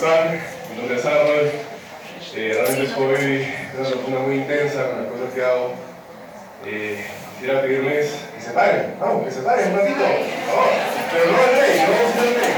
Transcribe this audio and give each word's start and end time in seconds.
están? 0.00 0.40
Mi 0.70 0.76
nombre 0.78 0.96
es 0.96 1.04
Arnold. 1.04 1.52
Eh, 2.34 2.52
realmente 2.56 2.84
estoy 2.88 4.06
en 4.08 4.14
una 4.14 4.20
muy 4.20 4.36
intensa 4.36 4.88
con 4.88 5.02
las 5.02 5.12
cosas 5.12 5.28
que 5.34 5.44
hago. 5.44 5.74
Eh, 6.64 7.04
quisiera 7.34 7.60
pedirles 7.60 8.08
que 8.34 8.40
se 8.40 8.50
paren, 8.52 8.96
vamos, 8.98 9.26
que 9.26 9.30
se 9.30 9.42
paren 9.42 9.72
un 9.72 9.76
ratito. 9.76 10.00
Vamos. 10.00 10.72
Pero 11.12 11.24
no 11.28 11.36
al 11.36 11.52
rey, 11.52 11.84
no 11.84 11.92
vamos 11.92 12.16
a 12.16 12.24
el 12.24 12.34
rey. 12.40 12.54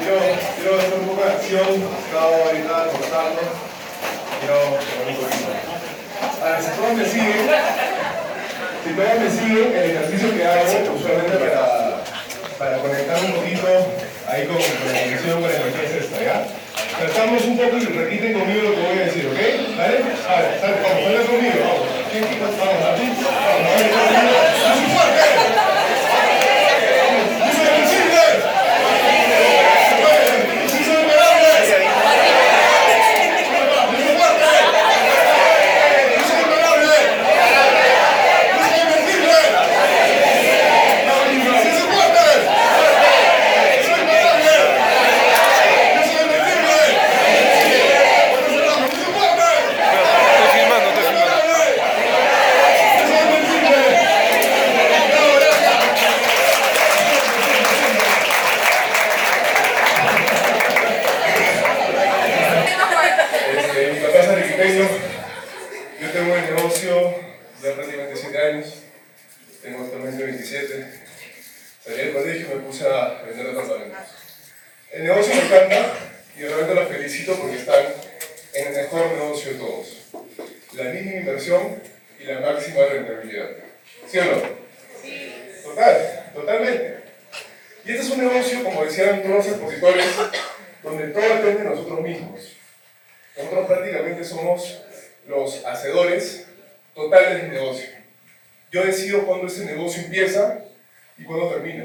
Quiero, 0.00 0.16
quiero 0.56 0.78
hacer 0.80 0.94
un 1.00 1.06
poco 1.12 1.20
de 1.20 1.28
acción, 1.28 1.68
estaba 2.08 2.32
ahorita 2.32 2.76
cortando. 2.88 3.40
Quiero 4.40 4.56
poner 4.80 5.08
un 5.12 5.16
poquito. 5.20 5.52
Ahora, 6.40 6.62
si 6.62 6.70
todos 6.72 6.94
me 6.96 7.04
siguen, 7.04 7.50
si 8.80 8.90
todos 8.96 9.16
me 9.20 9.28
siguen, 9.28 9.76
el 9.76 9.90
ejercicio 9.92 10.32
que 10.32 10.46
hago 10.46 10.94
usualmente 10.96 11.36
para, 11.36 12.00
para 12.56 12.78
conectar 12.80 13.24
un 13.28 13.32
poquito 13.34 13.68
ahí 14.30 14.42
la 14.46 14.54
conexión 14.54 15.40
con 15.40 15.50
la 15.50 15.56
energía 15.56 15.82
es 15.82 15.92
esta, 16.04 16.18
¿ya? 16.22 16.46
Tratamos 16.98 17.44
un 17.44 17.56
poco 17.56 17.76
y 17.76 17.84
repiten 17.86 18.32
conmigo 18.32 18.62
lo 18.62 18.74
que 18.74 18.80
voy 18.80 18.98
a 18.98 19.04
decir, 19.06 19.26
¿ok? 19.26 19.38
¿Vale? 19.76 19.96
A 20.28 20.40
ver, 20.40 20.52
vamos, 20.60 21.26
conmigo, 21.26 21.58
vamos. 21.60 21.88
Vamos, 22.10 22.82
así. 22.90 23.06
Vamos, 23.22 23.66
a 23.66 23.76
ver, 23.76 23.86
conmigo. 23.90 24.30
¡Más 24.60 24.78
fuerte! 24.92 25.24
¡Yo 27.40 27.50
soy 27.54 27.66
invencible! 27.70 28.24
¡Yo 30.60 30.78
soy 30.84 30.96
imparable! 31.02 31.50
¡Yo 31.50 31.66
soy 33.96 34.14
fuerte! 34.18 34.52
¡Yo 36.10 36.22
soy 36.26 36.38
imparable! 36.42 36.96
¡Yo 38.50 38.62
soy 38.68 38.78
invencible! 38.80 39.40
¡Yo 41.06 41.54
soy 41.62 41.74
fuerte! 41.90 42.26
¡Yo 43.70 43.82
soy 43.86 43.98
imparable! 44.00 44.54
¡Yo 45.94 46.02
soy 46.04 46.18
invencible! 46.20 46.78
¡Yo 48.50 48.68
soy 48.80 49.08
fuerte! 49.14 49.50
Estoy 50.30 50.48
filmando, 50.54 50.86
estoy 50.90 51.04
filmando. 51.04 51.48
¡Yo 52.96 53.04
soy 53.08 53.20
invencible! 53.20 53.80
¡Bravo, 55.10 55.32
gracias! 55.40 55.78
Este, 63.56 63.80
mi 63.92 63.98
papá 64.00 64.18
es 64.18 64.28
arequipeño, 64.28 64.86
yo 66.00 66.06
tengo 66.10 66.34
el 66.34 66.54
negocio 66.54 67.14
de 67.62 67.70
prácticamente 67.72 68.16
7 68.16 68.38
años, 68.38 68.66
tengo 69.62 69.84
actualmente 69.84 70.24
27. 70.24 71.00
Salí 71.84 71.96
del 71.96 72.12
colegio 72.12 72.46
y 72.46 72.54
me 72.54 72.60
puse 72.62 72.86
a 72.86 73.22
vender 73.26 73.46
departamentos. 73.48 73.98
El 74.92 75.04
negocio 75.04 75.34
me 75.34 75.42
encanta 75.42 75.92
y 76.36 76.42
realmente 76.42 76.74
los 76.74 76.88
felicito 76.88 77.36
porque 77.36 77.56
están 77.56 77.84
en 78.54 78.66
el 78.66 78.74
mejor 78.74 79.12
negocio 79.12 79.52
de 79.52 79.58
todos. 79.58 79.86
La 80.80 80.92
mínima 80.92 81.20
inversión 81.20 81.82
y 82.18 82.24
la 82.24 82.40
máxima 82.40 82.86
rentabilidad. 82.86 83.50
¿Sí 84.06 84.18
o 84.18 84.24
no? 84.24 84.42
Total, 85.62 86.30
totalmente. 86.34 86.96
Y 87.84 87.90
este 87.90 88.02
es 88.02 88.10
un 88.10 88.26
negocio, 88.26 88.64
como 88.64 88.84
decían 88.84 89.22
todos 89.22 89.36
los 89.36 89.46
expositores, 89.48 90.06
donde 90.82 91.08
todo 91.08 91.22
depende 91.22 91.64
de 91.64 91.68
nosotros 91.68 92.00
mismos. 92.00 92.56
Nosotros 93.36 93.66
prácticamente 93.66 94.24
somos 94.24 94.82
los 95.26 95.66
hacedores 95.66 96.46
totales 96.94 97.42
del 97.42 97.52
negocio. 97.52 97.90
Yo 98.72 98.82
decido 98.82 99.26
cuándo 99.26 99.48
ese 99.48 99.66
negocio 99.66 100.02
empieza 100.02 100.64
y 101.18 101.24
cuándo 101.24 101.50
termina. 101.50 101.84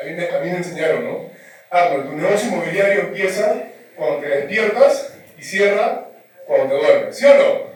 A 0.00 0.04
mí 0.04 0.14
me, 0.14 0.26
a 0.26 0.40
mí 0.40 0.50
me 0.50 0.56
enseñaron, 0.56 1.04
¿no? 1.04 1.30
Arnold, 1.68 2.08
tu 2.08 2.16
negocio 2.16 2.48
inmobiliario 2.48 3.00
empieza 3.02 3.62
cuando 3.94 4.20
te 4.20 4.28
despiertas 4.28 5.12
y 5.36 5.42
cierra 5.42 6.08
cuando 6.46 6.68
te 6.68 6.82
duermes. 6.82 7.18
¿Sí 7.18 7.26
o 7.26 7.34
no? 7.34 7.71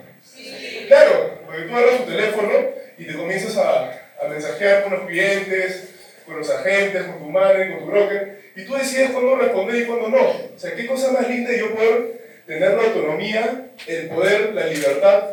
Claro, 0.89 1.41
porque 1.47 1.63
tú 1.63 1.77
agarras 1.77 2.05
tu 2.05 2.11
teléfono 2.11 2.53
y 2.99 3.05
te 3.05 3.15
comienzas 3.15 3.57
a, 3.57 3.91
a 4.23 4.29
mensajear 4.29 4.85
con 4.85 4.93
los 4.93 5.07
clientes, 5.07 5.91
con 6.25 6.39
los 6.39 6.51
agentes, 6.51 7.03
con 7.05 7.19
tu 7.19 7.31
madre, 7.31 7.71
con 7.71 7.81
tu 7.81 7.87
broker, 7.87 8.41
y 8.57 8.65
tú 8.65 8.75
decides 8.75 9.11
cuándo 9.11 9.37
responder 9.37 9.77
y 9.77 9.85
cuándo 9.85 10.09
no. 10.09 10.29
O 10.29 10.59
sea, 10.59 10.75
qué 10.75 10.87
cosa 10.87 11.13
más 11.13 11.29
linda 11.29 11.53
yo 11.57 11.75
poder 11.75 12.43
tener 12.47 12.75
la 12.75 12.83
autonomía, 12.83 13.69
el 13.87 14.09
poder, 14.09 14.55
la 14.55 14.67
libertad 14.67 15.31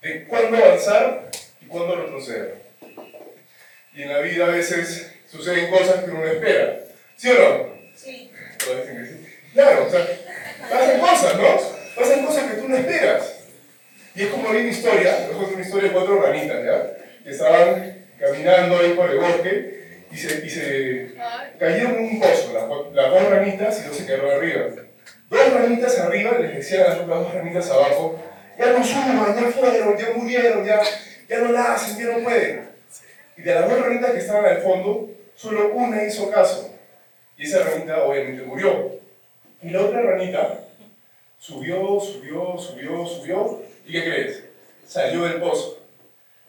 de 0.00 0.24
cuándo 0.24 0.56
avanzar 0.56 1.30
y 1.60 1.66
cuándo 1.66 1.96
retroceder. 1.96 2.54
Y 3.94 4.02
en 4.02 4.08
la 4.08 4.20
vida 4.20 4.46
a 4.46 4.50
veces 4.50 5.12
suceden 5.30 5.70
cosas 5.70 6.04
que 6.04 6.10
uno 6.10 6.20
no 6.20 6.26
espera. 6.26 6.80
¿Sí 7.16 7.30
o 7.30 7.34
no? 7.34 7.72
Sí. 7.94 8.30
Claro, 9.52 9.86
o 9.86 9.90
sea, 9.90 10.06
pasan 10.68 11.00
cosas, 11.00 11.36
¿no? 11.36 11.60
Pasan 11.94 12.26
cosas 12.26 12.50
que 12.50 12.60
tú 12.60 12.68
no 12.68 12.76
esperas. 12.76 13.41
Y 14.14 14.22
es 14.22 14.28
como 14.28 14.50
una 14.50 14.58
historia, 14.58 15.28
cuento 15.28 15.54
una 15.54 15.62
historia 15.62 15.88
de 15.88 15.94
cuatro 15.94 16.20
ranitas, 16.20 16.64
¿ya? 16.64 16.96
Que 17.24 17.30
estaban 17.30 18.06
caminando 18.18 18.78
ahí 18.78 18.92
por 18.92 19.10
el 19.10 19.18
bosque 19.18 20.04
y 20.10 20.16
se, 20.16 20.46
y 20.46 20.50
se 20.50 21.14
cayeron 21.58 21.96
un 21.98 22.20
pozo, 22.20 22.52
las, 22.52 22.94
las 22.94 23.10
dos 23.10 23.30
ranitas 23.30 23.80
y 23.80 23.88
dos 23.88 23.96
se 23.96 24.06
quedaron 24.06 24.32
arriba. 24.32 24.66
Dos 25.30 25.52
ranitas 25.54 25.98
arriba 25.98 26.38
les 26.38 26.56
decían 26.56 26.82
a 26.82 26.88
las 26.90 26.98
otras 27.00 27.18
dos 27.20 27.34
ranitas 27.34 27.70
abajo, 27.70 28.22
ya 28.58 28.66
no 28.72 28.84
suban, 28.84 29.34
ya 29.34 29.50
fueron, 29.50 29.96
ya 29.96 30.10
murieron, 30.14 30.64
ya, 30.66 30.82
ya 31.28 31.38
no 31.38 31.52
la 31.52 31.72
hacen, 31.72 31.98
ya 31.98 32.16
no 32.16 32.22
pueden. 32.22 32.68
Y 33.38 33.42
de 33.42 33.54
las 33.54 33.68
dos 33.68 33.80
ranitas 33.80 34.10
que 34.10 34.18
estaban 34.18 34.44
al 34.44 34.60
fondo, 34.60 35.10
solo 35.34 35.72
una 35.72 36.04
hizo 36.04 36.30
caso. 36.30 36.70
Y 37.38 37.44
esa 37.44 37.64
ranita 37.64 38.04
obviamente 38.04 38.42
murió. 38.42 39.00
Y 39.62 39.70
la 39.70 39.80
otra 39.80 40.02
ranita 40.02 40.60
subió, 41.38 41.98
subió, 41.98 42.58
subió, 42.58 43.06
subió. 43.06 43.62
¿Y 43.86 43.92
qué 43.92 44.04
crees? 44.04 44.42
Salió 44.86 45.22
del 45.24 45.40
pozo. 45.40 45.78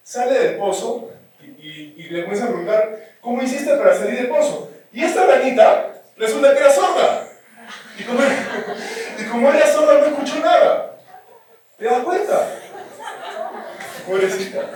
Sale 0.03 0.37
del 0.39 0.55
pozo 0.57 1.09
y, 1.41 1.45
y- 1.45 1.95
y 1.97 2.03
le 2.09 2.23
comienza 2.23 2.45
a 2.45 2.49
preguntar, 2.49 2.99
¿cómo 3.21 3.41
hiciste 3.41 3.75
para 3.77 3.95
salir 3.97 4.17
del 4.17 4.27
pozo? 4.27 4.69
Y 4.91 5.03
esta 5.03 5.25
ranita 5.25 5.93
resulta 6.17 6.53
que 6.53 6.59
era 6.59 6.71
sorda. 6.71 7.27
Y 7.97 8.03
como, 8.03 8.19
y 9.19 9.23
como 9.25 9.49
era 9.49 9.67
sorda 9.71 9.99
no 9.99 10.05
escuchó 10.07 10.35
nada. 10.39 10.95
¿Te 11.77 11.85
das 11.85 12.03
cuenta? 12.03 12.47
Pobrecita. 14.07 14.59
¿No 14.59 14.67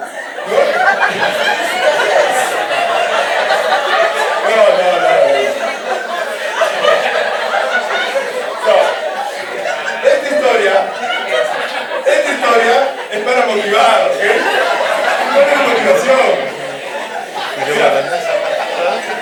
no, 4.50 4.63
no. 4.78 5.01
no. 5.01 5.07
No. 8.66 8.75
Esta 10.09 10.28
historia, 10.35 10.74
esta 12.06 12.31
historia 12.31 12.95
es 13.17 13.23
para 13.23 13.45
motivar, 13.45 14.11
¿ok? 14.11 14.23
Es 15.38 15.57
motivación. 15.67 16.57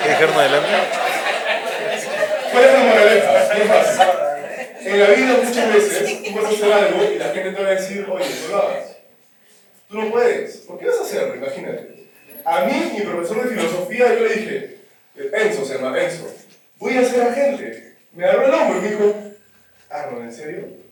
¿Qué 0.04 0.10
dijeron 0.10 0.36
adelante? 0.36 0.70
¿Cuál 2.52 2.64
es 2.64 2.74
la 2.74 2.80
moraleja? 2.80 3.32
En 4.86 5.00
la 5.00 5.08
vida 5.08 5.38
muchas 5.44 5.74
veces 5.74 6.24
tú 6.24 6.36
vas 6.36 6.46
a 6.46 6.50
hacer 6.50 6.74
algo 6.74 7.04
y 7.04 7.18
la 7.18 7.26
gente 7.26 7.52
te 7.52 7.64
va 7.64 7.70
a 7.70 7.72
decir, 7.72 8.08
oye, 8.10 8.26
no 8.44 8.56
lo 8.56 8.64
hagas. 8.64 8.98
Tú 9.90 10.02
no 10.02 10.12
puedes. 10.12 10.58
¿Por 10.58 10.80
qué 10.80 10.88
vas 10.88 11.00
a 11.00 11.04
hacerlo? 11.04 11.36
Imagínate. 11.36 12.08
A 12.46 12.66
mí, 12.66 12.92
mi 12.96 13.02
profesor 13.02 13.44
de 13.44 13.56
filosofía, 13.56 14.14
yo 14.14 14.20
le 14.26 14.36
dije, 14.36 14.78
Enzo 15.34 15.66
se 15.66 15.76
llama 15.76 16.00
Enzo, 16.00 16.32
voy 16.78 16.98
a 16.98 17.04
ser 17.04 17.24
agente. 17.24 17.96
Me 18.14 18.26
agarró 18.26 18.46
el 18.46 18.54
hombro 18.54 18.78
y 18.78 18.82
me 18.82 18.90
dijo, 18.90 19.16
Arnold, 19.90 20.26
¿en 20.26 20.34
serio? 20.34 20.85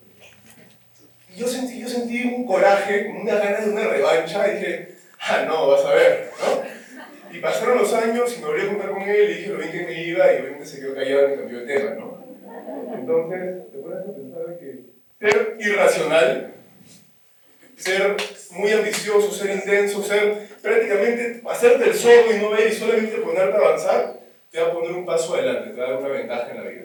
Yo 1.36 1.48
sentí, 1.48 1.80
yo 1.80 1.88
sentí 1.88 2.24
un 2.24 2.46
coraje, 2.46 3.12
una 3.20 3.34
ganas 3.34 3.64
de 3.64 3.72
una 3.72 3.88
revancha, 3.88 4.48
y 4.48 4.56
dije, 4.56 4.94
ah, 5.20 5.44
no, 5.46 5.68
vas 5.68 5.84
a 5.84 5.94
ver, 5.94 6.30
¿no? 6.40 7.36
Y 7.36 7.40
pasaron 7.40 7.78
los 7.78 7.92
años 7.92 8.32
y 8.36 8.40
me 8.40 8.46
volví 8.46 8.62
a 8.62 8.66
juntar 8.66 8.90
con 8.90 9.02
él 9.02 9.30
y 9.30 9.34
dije 9.34 9.48
lo 9.48 9.58
bien 9.58 9.72
que 9.72 9.82
me 9.82 10.02
iba 10.04 10.32
y 10.32 10.40
obviamente 10.40 10.66
se 10.66 10.80
quedó 10.80 10.94
callado 10.94 11.34
y 11.34 11.36
cambió 11.36 11.60
de 11.60 11.66
tema, 11.66 11.90
¿no? 11.96 12.24
Entonces, 12.94 13.72
te 13.72 13.78
pones 13.78 13.98
a 13.98 14.14
pensar 14.14 14.58
que 14.58 14.84
ser 15.18 15.56
irracional, 15.58 16.54
ser 17.76 18.16
muy 18.52 18.70
ambicioso, 18.70 19.32
ser 19.32 19.56
intenso, 19.56 20.00
ser 20.02 20.48
prácticamente 20.62 21.42
hacerte 21.44 21.90
el 21.90 21.94
sordo 21.94 22.36
y 22.36 22.40
no 22.40 22.50
ver 22.50 22.68
y 22.68 22.72
solamente 22.72 23.16
ponerte 23.16 23.56
a 23.56 23.60
avanzar, 23.60 24.20
te 24.52 24.60
va 24.60 24.68
a 24.68 24.72
poner 24.72 24.92
un 24.92 25.04
paso 25.04 25.34
adelante, 25.34 25.70
te 25.70 25.80
va 25.80 25.88
a 25.88 25.90
dar 25.90 26.00
una 26.00 26.08
ventaja 26.10 26.50
en 26.52 26.56
la 26.56 26.70
vida. 26.70 26.82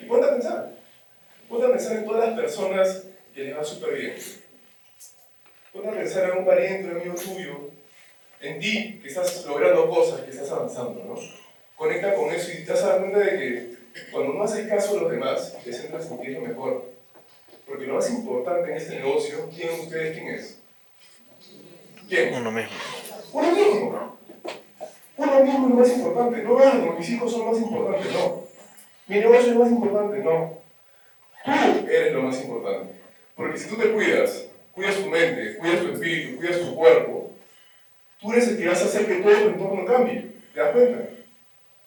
Y 0.00 0.04
ponte 0.04 0.26
a 0.26 0.30
pensar, 0.30 0.70
ponte 1.48 1.66
a 1.66 1.70
pensar 1.70 1.96
en 1.96 2.04
todas 2.04 2.28
las 2.28 2.38
personas 2.38 3.02
que 3.34 3.44
les 3.44 3.56
va 3.56 3.64
súper 3.64 3.94
bien. 3.94 4.14
Ponte 5.72 5.88
a 5.88 5.92
pensar 5.92 6.30
en 6.30 6.38
un 6.38 6.46
pariente, 6.46 6.90
un 6.90 7.00
amigo 7.00 7.14
tuyo, 7.14 7.70
en 8.40 8.60
ti, 8.60 9.00
que 9.00 9.08
estás 9.08 9.46
logrando 9.46 9.88
cosas, 9.88 10.20
que 10.20 10.30
estás 10.30 10.50
avanzando, 10.50 11.02
¿no? 11.04 11.14
Conecta 11.76 12.14
con 12.14 12.30
eso 12.30 12.52
y 12.52 12.64
te 12.64 12.72
vas 12.72 12.82
a 12.82 12.88
dar 12.88 13.00
cuenta 13.00 13.18
de 13.18 13.38
que 13.38 13.76
cuando 14.10 14.34
no 14.34 14.44
haces 14.44 14.68
caso 14.68 14.98
a 14.98 15.02
los 15.02 15.10
demás, 15.10 15.56
te 15.64 15.72
centras 15.72 16.10
en 16.10 16.20
ti 16.20 16.26
es 16.28 16.34
lo 16.34 16.40
mejor. 16.42 16.92
Porque 17.66 17.86
lo 17.86 17.94
más 17.94 18.10
importante 18.10 18.70
en 18.70 18.76
este 18.76 18.96
negocio, 18.96 19.48
¿quién 19.54 19.80
ustedes 19.80 20.16
quién 20.16 20.28
es? 20.28 20.58
¿Quién? 22.08 22.34
Uno 22.34 22.50
mismo. 22.50 22.70
Uno 23.32 23.52
mismo. 23.52 24.18
Uno 25.16 25.44
mismo 25.44 25.66
es 25.66 25.70
lo 25.70 25.76
más 25.76 25.92
importante. 25.92 26.42
No, 26.42 26.58
ah, 26.58 26.74
no, 26.74 26.92
mis 26.92 27.08
hijos 27.08 27.30
son 27.30 27.46
lo 27.46 27.52
más 27.52 27.62
importantes, 27.62 28.12
no. 28.12 28.44
Mi 29.06 29.16
negocio 29.18 29.40
es 29.40 29.56
lo 29.56 29.60
más 29.60 29.70
importante, 29.70 30.18
no. 30.18 30.58
Tú 31.44 31.86
eres 31.88 32.12
lo 32.12 32.22
más 32.22 32.40
importante. 32.42 33.01
Porque 33.36 33.58
si 33.58 33.68
tú 33.68 33.76
te 33.76 33.90
cuidas, 33.90 34.46
cuidas 34.72 34.96
tu 34.96 35.06
mente, 35.06 35.56
cuidas 35.56 35.80
tu 35.80 35.92
espíritu, 35.92 36.38
cuidas 36.38 36.60
tu 36.60 36.74
cuerpo, 36.74 37.32
tú 38.20 38.32
eres 38.32 38.48
el 38.48 38.58
que 38.58 38.68
vas 38.68 38.82
a 38.82 38.86
hacer 38.86 39.06
que 39.06 39.16
todo 39.16 39.32
tu 39.32 39.48
entorno 39.48 39.84
cambie. 39.84 40.26
¿Te 40.52 40.60
das 40.60 40.72
cuenta? 40.72 41.08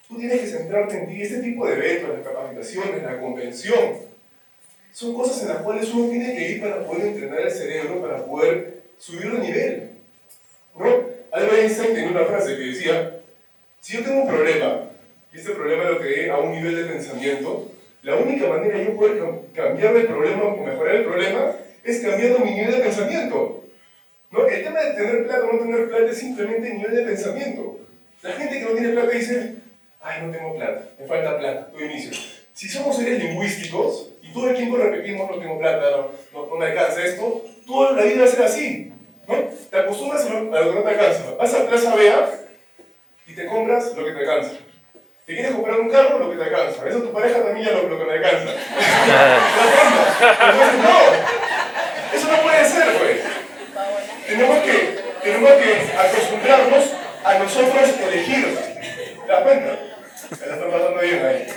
Tú 0.08 0.18
tienes 0.18 0.42
que 0.42 0.48
centrarte 0.48 0.98
en 0.98 1.08
ti. 1.08 1.22
Este 1.22 1.40
tipo 1.40 1.68
de 1.68 1.74
eventos, 1.74 2.10
las 2.18 2.28
capacitaciones, 2.28 3.04
la 3.04 3.20
convención, 3.20 3.98
son 4.92 5.14
cosas 5.14 5.42
en 5.42 5.50
las 5.50 5.58
cuales 5.58 5.94
uno 5.94 6.10
tiene 6.10 6.36
que 6.36 6.52
ir 6.52 6.62
para 6.62 6.86
poder 6.86 7.08
entrenar 7.08 7.42
el 7.42 7.52
cerebro, 7.52 8.02
para 8.02 8.26
poder 8.26 8.84
subir 8.98 9.32
de 9.32 9.40
nivel. 9.40 9.90
¿No? 10.78 10.86
Albert 11.32 11.54
Einstein 11.54 11.94
tenía 11.94 12.12
una 12.12 12.26
frase 12.26 12.56
que 12.56 12.64
decía, 12.64 13.20
si 13.82 13.98
yo 13.98 14.04
tengo 14.04 14.22
un 14.22 14.28
problema, 14.28 14.90
y 15.34 15.38
este 15.38 15.52
problema 15.52 15.84
lo 15.84 16.00
creé 16.00 16.30
a 16.30 16.38
un 16.38 16.52
nivel 16.54 16.76
de 16.76 16.94
pensamiento, 16.94 17.72
la 18.06 18.18
única 18.18 18.48
manera 18.48 18.78
de 18.78 18.86
yo 18.86 18.96
poder 18.96 19.20
cambiar 19.52 19.96
el 19.96 20.06
problema 20.06 20.44
o 20.44 20.64
mejorar 20.64 20.96
el 20.98 21.06
problema 21.06 21.56
es 21.84 22.02
cambiando 22.02 22.38
mi 22.38 22.52
nivel 22.52 22.74
de 22.74 22.78
pensamiento. 22.78 23.64
¿No? 24.30 24.46
El 24.46 24.64
tema 24.64 24.80
de 24.80 24.92
tener 24.92 25.26
plata 25.26 25.46
o 25.46 25.54
no 25.54 25.60
tener 25.60 25.90
plata 25.90 26.12
es 26.12 26.18
simplemente 26.20 26.72
nivel 26.72 26.96
de 26.96 27.02
pensamiento. 27.02 27.80
La 28.22 28.34
gente 28.34 28.60
que 28.60 28.66
no 28.66 28.72
tiene 28.72 28.90
plata 28.90 29.10
dice, 29.10 29.56
ay, 30.02 30.22
no 30.22 30.32
tengo 30.32 30.56
plata, 30.56 30.90
me 31.00 31.08
falta 31.08 31.40
plata, 31.40 31.72
todo 31.72 31.84
inicio. 31.84 32.12
Si 32.54 32.70
somos 32.70 32.96
seres 32.96 33.24
lingüísticos 33.24 34.12
y 34.22 34.32
todo 34.32 34.52
el 34.52 34.56
tiempo 34.56 34.78
repetimos, 34.78 35.32
no 35.32 35.40
tengo 35.40 35.58
plata, 35.58 35.90
no, 36.32 36.46
no, 36.46 36.56
me 36.58 36.66
alcanza 36.68 37.04
esto, 37.04 37.44
toda 37.66 37.94
la 37.94 38.04
vida 38.04 38.20
va 38.20 38.26
a 38.26 38.28
ser 38.28 38.44
así. 38.44 38.94
¿no? 39.28 39.36
Te 39.72 39.78
acostumbras 39.80 40.26
a 40.28 40.30
lo, 40.30 40.52
que 40.52 40.76
no 40.76 40.84
te 40.84 40.90
alcanza. 40.90 41.36
Vas 41.40 41.54
a 41.56 41.68
Plaza 41.68 41.96
Vea 41.96 42.46
y 43.26 43.34
te 43.34 43.48
compras 43.48 43.98
lo 43.98 44.06
que 44.06 44.12
te 44.12 44.20
alcanza. 44.20 44.58
Te 45.26 45.34
quieres 45.34 45.54
comprar 45.54 45.80
un 45.80 45.90
carro, 45.90 46.20
lo 46.20 46.30
que 46.30 46.38
te 46.38 46.44
alcanza. 46.44 46.88
Eso 46.88 47.00
tu 47.00 47.12
pareja 47.12 47.42
también 47.42 47.66
ya 47.66 47.72
lo, 47.72 47.90
lo 47.90 47.98
que 47.98 48.06
te 48.06 48.12
alcanza. 48.12 48.52
Entonces, 50.22 50.80
no. 50.84 51.00
Eso 52.14 52.28
no 52.32 52.42
puede 52.44 52.70
ser, 52.70 52.94
güey. 53.00 53.22
Tenemos 54.28 54.60
que, 54.60 55.00
tenemos 55.24 55.52
que 55.54 55.98
acostumbrarnos 55.98 56.94
a 57.24 57.40
nosotros 57.40 57.90
elegir. 58.08 58.56
¿Te 59.26 59.32
das 59.32 59.42
cuenta? 59.42 59.80
Me 60.30 60.48
la 60.48 60.54
están 60.54 60.72
pasando 60.72 61.02
bien 61.02 61.26
ahí. 61.26 61.48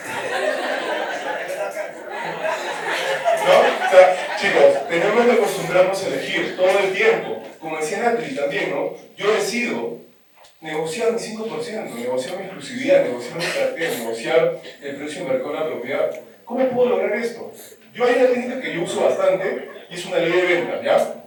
¿No? 3.45 3.59
O 3.87 3.91
sea, 3.91 4.37
chicos, 4.41 4.89
tenemos 4.89 5.27
que 5.27 5.33
acostumbrarnos 5.33 6.03
a 6.03 6.07
elegir 6.07 6.57
todo 6.57 6.71
el 6.71 6.95
tiempo. 6.95 7.43
Como 7.61 7.77
decía 7.77 7.99
Natalie 7.99 8.35
también, 8.35 8.71
¿no? 8.71 8.95
Yo 9.15 9.31
decido 9.31 10.08
negociar 10.61 11.13
mi 11.13 11.19
5%, 11.19 11.95
negociar 11.95 12.37
mi 12.37 12.45
exclusividad, 12.45 13.05
negociar 13.05 13.37
mi 13.37 13.45
cartera, 13.45 13.99
negociar 13.99 14.61
el 14.83 14.97
precio 14.97 15.23
de 15.23 15.29
mercado 15.29 15.53
de 15.53 15.61
la 15.61 15.67
propiedad. 15.67 16.21
¿Cómo 16.45 16.69
puedo 16.71 16.89
lograr 16.91 17.13
esto? 17.15 17.53
Yo 17.95 18.05
hay 18.05 18.15
una 18.15 18.29
técnica 18.29 18.61
que 18.61 18.75
yo 18.75 18.83
uso 18.83 19.05
bastante 19.05 19.69
y 19.91 19.95
es 19.95 20.07
una 20.07 20.19
ley 20.19 20.33
de 20.33 20.43
venta, 20.43 20.83
¿ya? 20.83 21.25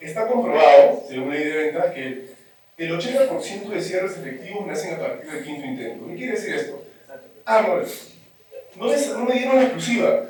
Está 0.00 0.26
comprobado, 0.26 1.04
según 1.08 1.30
ley 1.30 1.44
de 1.44 1.56
venta, 1.56 1.92
que 1.92 2.32
el 2.76 2.98
80% 2.98 3.68
de 3.68 3.82
cierres 3.82 4.16
efectivos 4.16 4.66
nacen 4.66 4.94
a 4.94 4.98
partir 4.98 5.30
del 5.30 5.44
quinto 5.44 5.66
intento. 5.66 6.06
¿Qué 6.08 6.16
quiere 6.16 6.32
decir 6.32 6.54
esto? 6.54 6.84
Ah, 7.44 7.62
no, 7.62 7.76
no 8.76 9.24
me 9.24 9.34
dieron 9.34 9.56
la 9.56 9.62
exclusiva. 9.62 10.28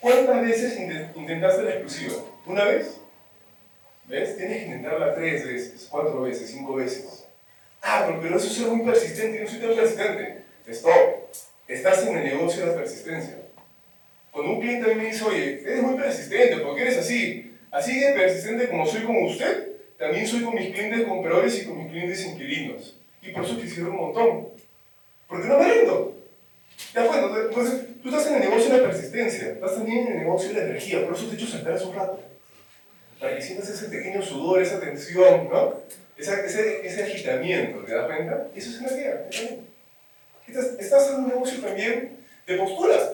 ¿Cuántas 0.00 0.42
veces 0.42 0.78
intentaste 1.14 1.62
la 1.62 1.70
exclusiva? 1.70 2.14
¿Una 2.46 2.64
vez? 2.64 3.00
¿Ves? 4.08 4.36
Tienes 4.36 4.58
que 4.58 4.66
intentarla 4.66 5.14
tres 5.14 5.46
veces, 5.46 5.88
cuatro 5.90 6.22
veces, 6.22 6.50
cinco 6.50 6.74
veces. 6.74 7.24
Ah, 7.82 8.06
pero 8.20 8.36
eso 8.36 8.46
es 8.46 8.52
ser 8.52 8.68
muy 8.68 8.84
persistente, 8.84 9.38
yo 9.38 9.44
no 9.44 9.50
soy 9.50 9.60
tan 9.60 9.74
persistente. 9.74 10.42
Stop. 10.66 10.92
Estás 11.68 12.06
en 12.06 12.18
el 12.18 12.24
negocio 12.24 12.60
de 12.60 12.72
la 12.72 12.76
persistencia. 12.76 13.38
Cuando 14.30 14.52
un 14.52 14.60
cliente 14.60 14.90
a 14.90 14.94
mí 14.94 15.02
me 15.02 15.06
dice, 15.06 15.24
oye, 15.24 15.60
eres 15.62 15.82
muy 15.82 15.96
persistente, 15.96 16.58
porque 16.58 16.82
eres 16.82 16.98
así? 16.98 17.56
Así 17.70 17.98
de 17.98 18.12
persistente 18.12 18.68
como 18.68 18.86
soy 18.86 19.02
con 19.02 19.16
usted, 19.24 19.72
también 19.98 20.26
soy 20.26 20.42
con 20.42 20.54
mis 20.54 20.72
clientes 20.74 21.06
compradores 21.06 21.62
y 21.62 21.66
con 21.66 21.78
mis 21.78 21.90
clientes 21.90 22.26
inquilinos. 22.26 22.98
Y 23.22 23.30
por 23.30 23.44
eso 23.44 23.58
quisiera 23.58 23.88
un 23.88 23.96
montón. 23.96 24.48
Porque 25.26 25.48
no 25.48 25.58
me 25.58 25.72
rindo. 25.72 26.16
¿Te 26.92 27.00
acuerdas? 27.00 27.46
Entonces, 27.48 27.80
tú 28.02 28.08
estás 28.08 28.26
en 28.26 28.34
el 28.34 28.50
negocio 28.50 28.70
de 28.70 28.80
la 28.80 28.88
persistencia, 28.88 29.48
estás 29.52 29.74
también 29.76 30.06
en 30.06 30.12
el 30.12 30.18
negocio 30.18 30.48
de 30.50 30.54
la 30.54 30.64
energía, 30.66 31.04
por 31.06 31.14
eso 31.14 31.26
te 31.26 31.32
he 31.32 31.34
hecho 31.36 31.46
saltar 31.46 31.72
hace 31.72 31.84
un 31.86 31.94
rato 31.94 32.33
para 33.18 33.36
que 33.36 33.42
sientas 33.42 33.68
ese 33.68 33.88
pequeño 33.88 34.22
sudor, 34.22 34.62
esa 34.62 34.80
tensión, 34.80 35.48
¿no? 35.48 35.74
ese, 36.16 36.86
ese, 36.86 37.02
agitamiento, 37.02 37.84
¿te 37.84 37.94
das 37.94 38.06
cuenta? 38.06 38.48
Eso 38.54 38.70
es 38.70 38.78
energía. 38.78 39.28
Estás, 40.46 40.66
estás 40.78 41.10
en 41.10 41.16
un 41.16 41.28
negocio 41.28 41.60
también 41.60 42.18
de 42.46 42.56
postura. 42.56 43.12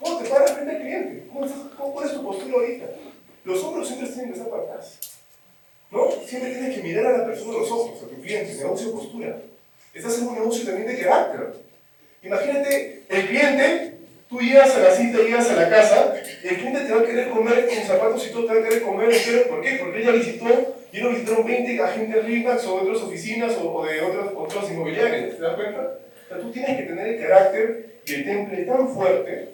¿Cómo 0.00 0.18
te 0.18 0.28
paras 0.28 0.52
frente 0.52 0.76
al 0.76 0.82
cliente? 0.82 1.26
¿Cómo, 1.28 1.44
estás, 1.44 1.60
¿Cómo 1.76 1.94
pones 1.94 2.12
tu 2.12 2.22
postura 2.22 2.54
ahorita? 2.54 2.86
Los 3.44 3.62
hombros 3.62 3.88
siempre 3.88 4.08
tienen 4.08 4.32
que 4.32 4.38
estar 4.38 4.50
para 4.50 4.62
atrás. 4.62 4.98
¿No? 5.90 6.10
Siempre 6.26 6.50
tienes 6.52 6.76
que 6.76 6.82
mirar 6.82 7.06
a 7.06 7.18
la 7.18 7.26
persona 7.26 7.56
a 7.56 7.60
los 7.60 7.70
ojos, 7.70 8.02
a 8.02 8.08
tu 8.08 8.20
cliente, 8.20 8.54
negocio 8.54 8.92
postura. 8.92 9.38
Estás 9.92 10.18
en 10.18 10.28
un 10.28 10.34
negocio 10.34 10.64
también 10.64 10.88
de 10.88 11.02
carácter. 11.02 11.54
Imagínate, 12.22 13.02
el 13.08 13.28
cliente 13.28 13.94
Tú 14.34 14.40
llegas 14.40 14.74
a 14.74 14.80
la 14.80 14.90
cita, 14.90 15.18
llegas 15.18 15.48
a 15.48 15.54
la 15.54 15.70
casa, 15.70 16.12
el 16.42 16.56
cliente 16.56 16.80
te 16.80 16.92
va 16.92 17.02
a 17.02 17.04
querer 17.04 17.28
comer 17.28 17.68
con 17.68 17.84
zapatos 17.84 18.26
y 18.26 18.32
todo 18.32 18.46
te 18.46 18.54
va 18.54 18.60
a 18.60 18.64
querer 18.64 18.82
comer 18.82 19.12
entero. 19.12 19.48
¿Por 19.48 19.60
qué? 19.62 19.76
Porque 19.80 20.02
ella 20.02 20.10
visitó, 20.10 20.74
y 20.92 21.00
no 21.00 21.10
visitaron 21.10 21.46
20 21.46 21.80
agentes 21.80 22.24
RIMAX 22.24 22.66
o 22.66 22.80
de 22.80 22.90
otras 22.90 23.02
oficinas 23.04 23.56
o, 23.62 23.86
de 23.86 24.00
otras, 24.00 24.32
otras 24.34 24.68
inmobiliarias. 24.72 25.36
¿Te 25.36 25.40
das 25.40 25.54
cuenta? 25.54 25.98
Tú 26.40 26.50
tienes 26.50 26.76
que 26.76 26.82
tener 26.82 27.06
el 27.06 27.22
carácter 27.22 28.00
y 28.04 28.12
el 28.12 28.24
temple 28.24 28.64
tan 28.64 28.88
fuerte 28.88 29.50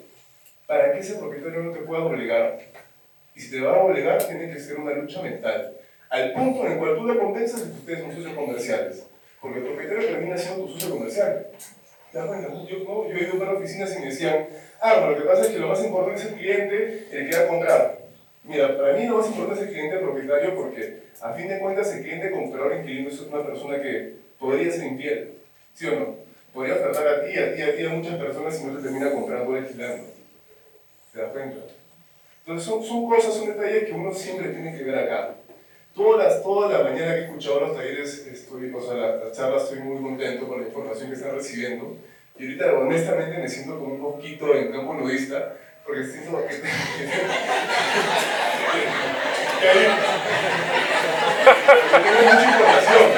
para 0.66 0.94
que 0.94 1.00
ese 1.00 1.16
propietario 1.16 1.62
no 1.62 1.72
te 1.72 1.80
pueda 1.80 2.02
obligar. 2.02 2.58
Y 3.36 3.40
si 3.40 3.50
te 3.50 3.60
va 3.60 3.74
a 3.74 3.84
obligar, 3.84 4.26
tiene 4.26 4.50
que 4.50 4.58
ser 4.58 4.78
una 4.78 4.94
lucha 4.94 5.20
mental. 5.20 5.76
Al 6.08 6.32
punto 6.32 6.64
en 6.64 6.72
el 6.72 6.78
cual 6.78 6.96
tú 6.96 7.06
le 7.06 7.18
convenzas 7.18 7.66
de 7.66 7.72
que 7.72 7.78
ustedes 7.80 8.00
son 8.00 8.14
socios 8.14 8.32
comerciales. 8.32 9.04
Porque 9.42 9.58
el 9.58 9.64
propietario 9.66 10.08
termina 10.08 10.38
siendo 10.38 10.64
tu 10.64 10.72
socio 10.72 10.96
comercial. 10.96 11.48
¿Te 12.12 12.18
cuenta? 12.18 12.48
Yo, 12.48 12.78
no, 12.78 13.08
yo 13.08 13.16
he 13.16 13.22
ido 13.22 13.44
a 13.44 13.52
oficinas 13.52 13.96
y 13.96 14.00
me 14.00 14.06
decían, 14.06 14.48
ah, 14.80 14.94
pero 14.96 15.10
lo 15.12 15.16
que 15.18 15.28
pasa 15.28 15.42
es 15.42 15.48
que 15.48 15.58
lo 15.58 15.68
más 15.68 15.84
importante 15.84 16.20
es 16.20 16.26
el 16.26 16.34
cliente, 16.34 17.08
el 17.12 17.30
que 17.30 17.36
va 17.36 17.44
a 17.44 17.48
comprar. 17.48 17.98
Mira, 18.42 18.76
para 18.76 18.94
mí 18.94 19.06
lo 19.06 19.18
más 19.18 19.28
importante 19.28 19.62
es 19.62 19.68
el 19.68 19.74
cliente 19.74 19.98
propietario 19.98 20.56
porque 20.56 21.02
a 21.20 21.32
fin 21.34 21.46
de 21.46 21.60
cuentas 21.60 21.94
el 21.94 22.02
cliente 22.02 22.30
comprador 22.30 22.76
inquilino 22.76 23.08
es 23.08 23.20
una 23.20 23.46
persona 23.46 23.80
que 23.80 24.14
podría 24.38 24.72
ser 24.72 24.86
infiel, 24.86 25.34
¿sí 25.74 25.86
o 25.86 26.00
no? 26.00 26.16
Podría 26.52 26.82
tratar 26.82 27.06
a 27.06 27.24
ti, 27.24 27.38
a 27.38 27.54
ti, 27.54 27.62
a 27.62 27.76
ti, 27.76 27.84
a 27.84 27.90
muchas 27.90 28.16
personas 28.16 28.60
y 28.60 28.64
no 28.64 28.76
te 28.76 28.82
termina 28.82 29.12
comprando 29.12 29.52
o 29.52 29.54
alquilando. 29.54 30.04
¿Te 31.12 31.20
das 31.20 31.30
cuenta? 31.30 31.58
Entonces 32.40 32.68
son, 32.68 32.82
son 32.82 33.08
cosas, 33.08 33.34
son 33.34 33.46
detalles 33.46 33.84
que 33.84 33.92
uno 33.92 34.12
siempre 34.12 34.48
tiene 34.48 34.76
que 34.76 34.82
ver 34.82 34.98
acá. 34.98 35.36
Todas 35.94 36.42
toda 36.42 36.68
la 36.68 36.84
mañana 36.84 37.14
que 37.14 37.20
he 37.20 37.24
escuchado 37.24 37.60
los 37.60 37.76
talleres, 37.76 38.26
estoy, 38.26 38.72
o 38.72 38.80
sea, 38.80 38.94
las 38.94 39.36
charlas, 39.36 39.64
estoy 39.64 39.80
muy 39.80 40.00
contento 40.00 40.46
con 40.46 40.60
la 40.60 40.68
información 40.68 41.08
que 41.08 41.16
están 41.16 41.34
recibiendo. 41.34 41.96
Y 42.38 42.44
ahorita, 42.44 42.72
honestamente, 42.74 43.38
me 43.38 43.48
siento 43.48 43.78
como 43.78 43.94
un 43.94 44.00
poquito 44.00 44.54
en 44.54 44.70
campo 44.70 44.94
nudista, 44.94 45.56
porque 45.84 46.04
siento 46.04 46.38
que, 46.46 46.54
que, 46.60 46.62
que, 49.60 49.68
hay, 49.68 49.88
mucha 52.24 52.44
información. 52.44 53.10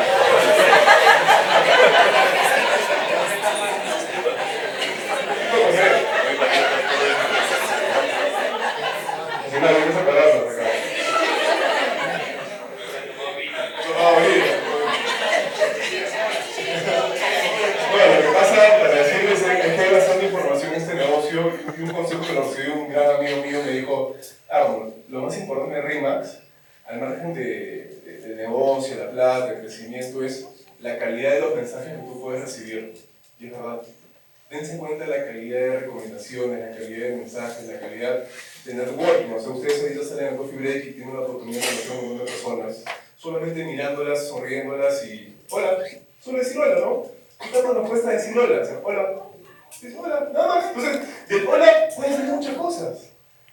Una 9.59 9.71
vez 9.71 9.87
esa 9.89 10.05
palabra. 10.07 10.43
Y 21.79 21.83
un 21.83 21.91
consejo 21.91 22.27
que 22.27 22.33
lo 22.33 22.43
recibió 22.43 22.75
un 22.75 22.89
gran 22.93 23.17
amigo 23.17 23.43
mío 23.43 23.61
me 23.65 23.73
dijo, 23.73 24.17
ah, 24.51 24.79
lo 25.09 25.21
más 25.23 25.39
importante 25.39 25.75
de 25.75 25.83
RIMAX, 25.83 26.39
al 26.87 27.01
margen 27.01 27.35
de, 27.35 28.21
de, 28.27 28.37
negocio, 28.37 28.97
la 28.97 29.11
plata, 29.11 29.53
el 29.53 29.61
crecimiento, 29.61 30.23
es 30.25 30.47
la 30.81 30.99
calidad 30.99 31.35
de 31.35 31.41
los 31.41 31.55
mensajes 31.55 31.93
que 31.93 32.05
tú 32.05 32.21
puedes 32.21 32.43
recibir. 32.43 32.95
Y 33.39 33.47
es 33.47 33.53
verdad. 33.53 33.83
Dense 34.51 34.77
cuenta 34.77 35.05
de 35.07 35.11
la 35.19 35.25
calidad 35.25 35.61
de 35.61 35.81
recomendaciones, 35.81 36.61
la 36.61 36.77
calidad 36.77 37.09
de 37.09 37.17
mensajes, 37.17 37.67
la 37.67 37.81
calidad 37.81 38.25
de 38.65 38.75
networking. 38.75 39.33
O 39.33 39.41
sea, 39.41 39.51
ustedes 39.51 39.81
ahorita 39.81 40.05
salen 40.05 40.35
a 40.35 40.37
Coffee 40.37 40.59
Break 40.59 40.85
y 40.85 40.93
tienen 40.93 41.15
la 41.15 41.21
oportunidad 41.21 41.63
de 41.63 41.67
conocer 41.67 41.93
un 41.93 42.09
montón 42.09 42.27
de 42.27 42.33
personas, 42.33 42.85
solamente 43.17 43.65
mirándolas, 43.65 44.29
sonriéndolas 44.29 45.07
y, 45.07 45.37
hola, 45.51 45.79
solo 46.21 46.39
decir 46.39 46.59
hola, 46.59 46.81
¿no? 46.81 47.07
¿Cuánto 47.39 47.75
nos 47.75 47.89
cuesta 47.89 48.11
decir 48.11 48.39
hola? 48.39 48.61
O 48.61 48.65
sea, 48.65 48.81
hola, 48.85 49.23
Dice, 49.81 49.97
hola, 49.99 50.31
nada 50.33 50.47
más. 50.47 50.67
Entonces, 50.69 51.29
del 51.29 51.47
hola 51.47 51.89
pueden 51.97 52.17
ser 52.17 52.25
muchas 52.27 52.55
cosas. 52.57 53.11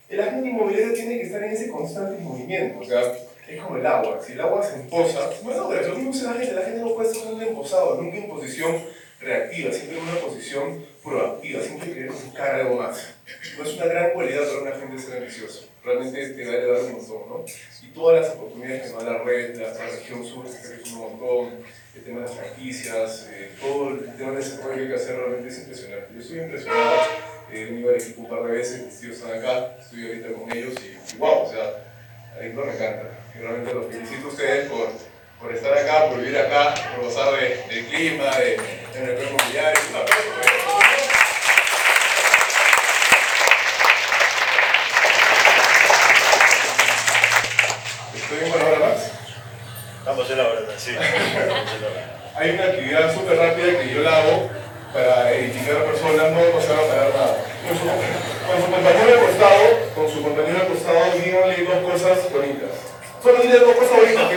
El 0.10 0.22
agente 0.22 0.50
inmobiliario 0.50 0.94
tiene 0.94 1.20
que 1.20 1.28
estar 1.28 1.44
en 1.44 1.52
ese 1.52 1.70
constante 1.70 2.22
movimiento. 2.22 2.80
O 2.80 2.84
sea, 2.84 3.02
es 3.48 3.62
como 3.62 3.78
el 3.78 3.86
agua. 3.86 4.20
Si 4.26 4.34
el 4.34 4.42
agua 4.42 4.64
se 4.64 4.76
emposa, 4.76 5.30
no 5.44 5.52
es 5.74 5.88
lo 5.88 5.96
mismo 5.96 6.12
es 6.12 6.24
la 6.24 6.34
gente. 6.34 6.54
La 6.54 6.62
gente 6.62 6.80
no 6.82 6.94
puede 6.94 7.10
estar 7.12 7.32
nunca 7.32 7.46
emposado, 7.46 8.02
nunca 8.02 8.18
en 8.18 8.28
posición 8.28 8.84
reactiva, 9.20 9.72
siempre 9.72 9.98
en 9.98 10.04
una 10.04 10.20
posición 10.20 10.86
proactiva, 11.04 11.62
siempre 11.62 11.94
querer 11.94 12.12
buscar 12.12 12.56
algo 12.56 12.78
más. 12.78 13.14
No 13.58 13.64
es 13.64 13.74
una 13.76 13.86
gran 13.86 14.12
cualidad 14.12 14.42
para 14.48 14.62
una 14.62 14.72
gente 14.72 15.02
ser 15.02 15.18
ambicioso. 15.18 15.68
Realmente 15.90 16.24
te 16.24 16.46
va 16.46 16.54
a 16.54 16.58
elevar 16.58 16.82
un 16.82 16.92
montón, 16.92 17.30
¿no? 17.30 17.46
Y 17.82 17.88
todas 17.88 18.22
las 18.22 18.36
oportunidades 18.36 18.84
que 18.84 18.90
nos 18.94 19.04
da 19.04 19.12
la 19.14 19.24
red, 19.24 19.56
la, 19.56 19.74
región 19.74 20.24
sur, 20.24 20.46
que 20.46 20.52
es 20.52 20.92
un 20.94 21.00
montón, 21.00 21.64
el 21.96 22.04
tema 22.04 22.20
de 22.20 22.26
las 22.28 22.36
franquicias, 22.36 23.28
eh, 23.32 23.54
todo 23.60 23.90
el 23.90 24.16
tema 24.16 24.34
de 24.34 24.38
desarrollo 24.38 24.76
que 24.76 24.82
hay 24.84 24.88
que 24.88 24.94
hacer 24.94 25.16
realmente 25.16 25.48
es 25.48 25.58
impresionante. 25.58 26.14
Yo 26.14 26.22
estoy 26.22 26.40
impresionado, 26.42 26.94
eh, 27.52 27.62
he 27.62 27.66
venido 27.66 27.90
al 27.90 27.96
equipo 27.96 28.22
un 28.22 28.30
par 28.30 28.44
de 28.44 28.52
veces, 28.52 28.86
mis 28.86 29.00
tíos 29.00 29.18
están 29.18 29.40
acá, 29.40 29.78
estoy 29.82 30.06
ahorita 30.06 30.28
con 30.34 30.52
ellos 30.56 30.74
y, 30.84 31.16
y 31.16 31.18
wow, 31.18 31.42
o 31.42 31.50
sea, 31.52 31.84
ahí 32.40 32.54
me 32.54 32.62
encanta. 32.62 33.10
Y 33.34 33.40
realmente 33.40 33.74
los 33.74 33.88
felicito 33.88 34.28
a 34.28 34.30
ustedes 34.30 34.70
por, 34.70 34.90
por 35.40 35.56
estar 35.56 35.76
acá, 35.76 36.08
por 36.08 36.20
vivir 36.20 36.38
acá, 36.38 36.76
por 36.96 37.06
gozar 37.06 37.34
de, 37.34 37.64
del 37.74 37.86
clima, 37.88 38.38
de, 38.38 38.60
de 38.94 39.28
inmobiliario. 39.28 39.82
Un 39.90 39.96
aplauso 39.96 40.30
para 40.36 40.94
ellos. 40.94 41.10
¿Estoy 48.32 48.46
en 48.46 48.52
buena 48.52 48.68
hora 48.68 48.80
más? 48.80 49.12
Estamos 49.98 50.30
en 50.30 50.38
la 50.38 50.48
hora, 50.48 50.60
Hay 52.36 52.52
una 52.52 52.64
actividad 52.64 53.14
súper 53.14 53.38
rápida 53.38 53.80
que 53.80 53.94
yo 53.94 54.02
la 54.02 54.18
hago 54.18 54.50
para 54.94 55.32
edificar 55.34 55.78
a 55.78 55.86
personas, 55.86 56.32
no 56.32 56.40
va 56.40 56.48
a 56.48 56.88
parar 56.88 57.14
nada. 57.14 57.38
Con 57.68 57.78
su, 57.78 58.72
compañero 58.72 59.14
al 59.14 59.26
costado, 59.26 59.66
con 59.94 60.10
su 60.10 60.24
compañero 60.24 60.62
al 60.62 60.68
costado, 60.68 61.12
díganle 61.14 61.64
dos 61.64 61.92
cosas 61.92 62.32
bonitas. 62.32 62.72
Solo 63.22 63.42
dile 63.42 63.60
dos 63.60 63.76
cosas 63.76 63.98
bonitas. 63.98 64.32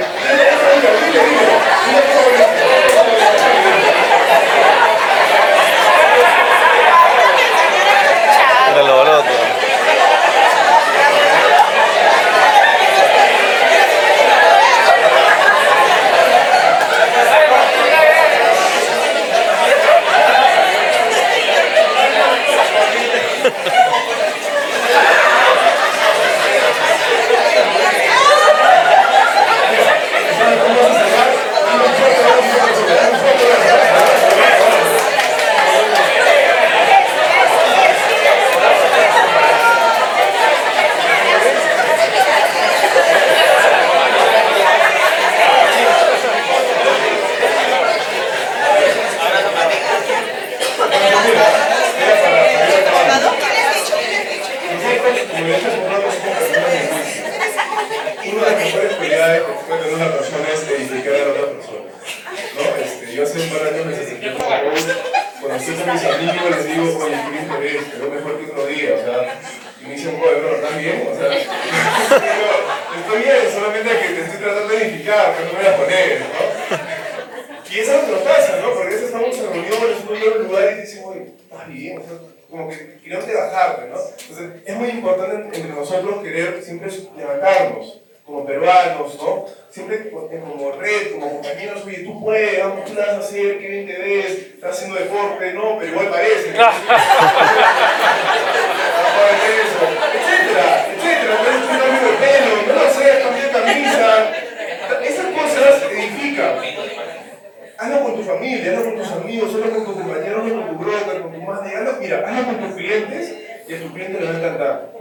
Era 8.72 8.80
el 8.80 8.86
alboroto. 8.86 9.52
Una 58.42 58.50
de 58.50 58.56
las 58.56 58.64
mejores 58.64 58.92
cualidades 58.94 59.42
que 59.42 59.52
puede 59.52 59.80
tener 59.82 59.94
una 59.94 60.12
persona 60.18 60.42
a 60.42 61.30
otra 61.30 61.46
persona. 61.54 61.90
¿no? 62.58 62.62
Este, 62.82 63.14
yo 63.14 63.22
hace 63.22 63.38
un 63.38 63.48
par 63.50 63.62
de 63.62 63.70
años 63.70 63.86
me 63.86 63.94
sentí 63.94 64.30
como. 64.30 64.48
Cuando 64.48 65.56
estoy 65.58 65.74
con 65.76 65.92
mis 65.94 66.04
amigos 66.04 66.50
les 66.50 66.66
digo, 66.66 67.04
oye, 67.04 67.16
qué 67.30 67.38
interés, 67.38 67.82
pero 67.92 68.10
mejor 68.10 68.38
que 68.40 68.50
otro 68.50 68.66
día. 68.66 68.90
O 68.94 68.98
sea, 68.98 69.40
y 69.80 69.86
me 69.86 69.94
dicen, 69.94 70.18
oye, 70.20 70.40
bro, 70.40 70.56
¿estás 70.56 70.76
bien? 70.76 71.06
O 71.06 71.14
sea, 71.14 71.30
estoy 72.98 73.22
bien, 73.22 73.54
solamente 73.54 73.90
que 73.90 74.08
te 74.08 74.20
estoy 74.22 74.38
tratando 74.42 74.68
de 74.74 74.82
edificar, 74.82 75.36
que 75.36 75.44
no 75.44 75.52
me 75.52 75.58
voy 75.58 75.66
a 75.66 75.76
poner, 75.76 76.20
¿no? 76.20 76.42
Y 77.70 77.78
eso 77.78 77.92
nos 78.10 78.22
pasa, 78.22 78.58
¿no? 78.60 78.74
Porque 78.74 78.82
a 78.82 78.90
veces 78.90 79.02
estamos 79.04 79.38
en 79.38 79.52
reuniones, 79.52 80.02
en 80.02 80.08
un 80.08 80.18
nuevo 80.18 80.38
lugar 80.38 80.72
y 80.72 80.80
dicen, 80.80 81.04
oye, 81.06 81.32
estás 81.44 81.68
bien, 81.68 81.98
o 81.98 82.02
sea, 82.02 82.18
como 82.50 82.68
que 82.68 82.98
queremos 83.04 83.26
de 83.26 83.34
bajarte, 83.34 83.86
¿no? 83.86 83.96
Entonces, 83.96 84.62
es 84.66 84.76
muy 84.76 84.88
importante 84.88 85.56
entre 85.56 85.70
nosotros 85.70 86.22
querer 86.24 86.60
siempre 86.62 86.90
levantarnos, 87.16 88.01
peruanos, 88.62 89.18
¿no? 89.20 89.46
Siempre 89.70 90.10
co- 90.10 90.28
como 90.28 90.72
red, 90.72 91.12
como 91.12 91.30
compañeros, 91.40 91.82
oye, 91.86 91.98
tú 92.04 92.22
puedes, 92.22 92.58
vamos, 92.60 92.84
tú 92.84 92.94
vas 92.94 93.08
a 93.08 93.18
hacer, 93.18 93.58
qué 93.58 93.68
bien 93.68 93.86
te 93.86 93.98
ves, 93.98 94.30
estás 94.54 94.76
haciendo 94.76 94.96
deporte, 94.98 95.52
no, 95.54 95.78
pero 95.78 95.92
igual 95.92 96.08
parece. 96.10 96.48
etcétera, 99.72 100.86
etcétera, 100.94 101.34
un 101.40 101.46
cambio 101.78 102.10
de 102.10 102.16
pelo, 102.18 102.52
no 102.66 102.72
lo 102.84 102.90
sé, 102.90 103.22
cambiar 103.22 103.46
de 103.46 103.52
camisa. 103.52 104.08
Esas 105.02 105.26
cosas 105.26 105.82
edifican. 105.90 106.54
Hazlo 107.78 108.02
con 108.04 108.14
tu 108.16 108.22
familia, 108.22 108.72
hazlo 108.72 108.84
con 108.84 108.96
tus 108.98 109.10
amigos, 109.12 109.48
hazlo 109.54 109.70
con 109.74 109.84
tu 109.84 109.94
compañero, 109.94 110.40
hazlo 110.42 110.54
con 110.54 110.68
tu 110.68 110.84
broker, 110.84 111.22
con 111.22 111.32
tu 111.32 111.42
madre, 111.42 111.76
hazlo, 111.76 111.92
mira, 112.00 112.24
hazlo 112.28 112.44
con 112.44 112.58
tus 112.60 112.74
clientes 112.76 113.34
y 113.68 113.74
a 113.74 113.80
tus 113.80 113.92
clientes 113.92 114.20
les 114.20 114.28
va 114.30 114.34
a 114.34 114.38
encantar. 114.38 114.92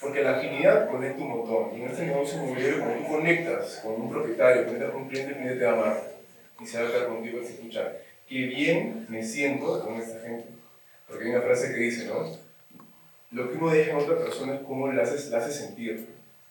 Porque 0.00 0.22
la 0.22 0.36
afinidad 0.36 0.90
conecta 0.90 1.22
un 1.22 1.30
montón. 1.30 1.78
Y 1.78 1.82
en 1.82 1.90
este 1.90 2.06
negocio 2.06 2.38
inmobiliario, 2.38 2.80
cuando 2.80 2.98
tú 2.98 3.12
conectas 3.12 3.80
con 3.82 3.92
un 3.94 4.10
propietario, 4.10 4.66
conectas 4.66 4.90
con 4.90 5.02
un 5.02 5.08
cliente, 5.08 5.32
el 5.32 5.36
cliente 5.36 5.58
te 5.58 5.64
va 5.64 5.70
a 5.70 5.74
amar. 5.74 6.02
Y 6.60 6.66
se 6.66 6.82
va 6.82 6.88
a 6.88 6.92
quedar 6.92 7.06
contigo 7.08 7.40
y 7.40 7.44
se 7.44 7.52
escucha. 7.54 7.92
Qué 8.28 8.46
bien 8.46 9.06
me 9.08 9.22
siento 9.22 9.82
con 9.84 9.94
esta 9.96 10.20
gente. 10.20 10.46
Porque 11.08 11.24
hay 11.24 11.30
una 11.30 11.42
frase 11.42 11.72
que 11.72 11.80
dice, 11.80 12.06
¿no? 12.06 12.36
Lo 13.32 13.50
que 13.50 13.56
uno 13.56 13.70
deja 13.70 13.92
en 13.92 13.96
otra 13.96 14.18
persona 14.18 14.54
es 14.54 14.60
cómo 14.62 14.92
la 14.92 15.02
hace 15.02 15.52
sentir. 15.52 16.06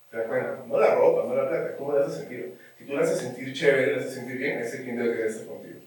¿Te 0.09 0.17
das 0.17 0.27
cuenta? 0.27 0.63
No 0.67 0.79
la 0.79 0.95
ropa, 0.95 1.27
no 1.27 1.35
la 1.35 1.49
plata, 1.49 1.75
cómo 1.77 1.93
le 1.93 2.03
haces 2.03 2.19
sentir. 2.19 2.55
Si 2.77 2.85
tú 2.85 2.93
le 2.93 3.03
haces 3.03 3.19
sentir 3.19 3.53
chévere, 3.53 3.93
le 3.93 3.99
haces 3.99 4.13
sentir 4.13 4.37
bien, 4.37 4.59
ese 4.59 4.81
cliente 4.81 5.03
va 5.03 5.09
a 5.09 5.11
querer 5.13 5.27
estar 5.27 5.47
contigo. 5.47 5.79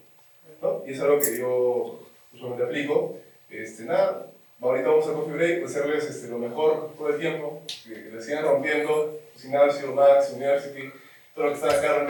¿no? 0.63 0.83
Y 0.87 0.93
es 0.93 1.01
algo 1.01 1.19
que 1.19 1.39
yo 1.39 2.07
usualmente 2.33 2.65
aplico. 2.65 3.17
Este, 3.51 3.85
nada, 3.85 4.27
ahorita 4.61 4.89
vamos 4.89 5.09
a 5.09 5.13
coffee 5.13 5.35
break, 5.35 5.65
hacerles 5.65 6.05
este, 6.05 6.29
lo 6.29 6.39
mejor 6.39 6.93
todo 6.97 7.11
el 7.11 7.21
tiempo, 7.21 7.63
que, 7.85 8.11
le 8.13 8.23
sigan 8.23 8.45
rompiendo, 8.45 9.21
pues, 9.33 9.45
Ignacio, 9.45 9.93
Max, 9.93 10.33
University, 10.35 10.93
todo 11.35 11.47
lo 11.47 11.51
que 11.51 11.57
está 11.57 11.71
acá, 11.71 12.07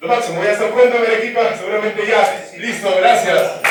lo 0.00 0.08
máximo, 0.08 0.42
ya 0.42 0.52
está 0.52 0.72
pronto 0.72 0.96
en 0.96 1.04
el 1.04 1.18
equipo, 1.18 1.40
seguramente 1.58 2.06
ya. 2.06 2.50
Listo, 2.56 2.88
gracias. 2.96 3.69